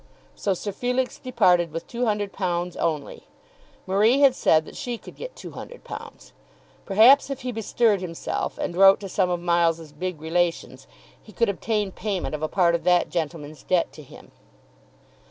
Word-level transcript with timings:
So 0.35 0.55
Sir 0.55 0.71
Felix 0.71 1.19
departed 1.19 1.71
with 1.71 1.87
£200 1.87 2.75
only. 2.77 3.27
Marie 3.85 4.19
had 4.21 4.33
said 4.33 4.65
that 4.65 4.75
she 4.75 4.97
could 4.97 5.15
get 5.15 5.35
£200. 5.35 6.31
Perhaps 6.87 7.29
if 7.29 7.41
he 7.41 7.51
bestirred 7.51 8.01
himself 8.01 8.57
and 8.57 8.75
wrote 8.75 8.99
to 9.01 9.07
some 9.07 9.29
of 9.29 9.39
Miles's 9.39 9.91
big 9.91 10.19
relations 10.19 10.87
he 11.21 11.31
could 11.31 11.49
obtain 11.49 11.91
payment 11.91 12.33
of 12.33 12.41
a 12.41 12.47
part 12.47 12.73
of 12.73 12.83
that 12.83 13.11
gentleman's 13.11 13.61
debt 13.61 13.93
to 13.93 14.01
him. 14.01 14.31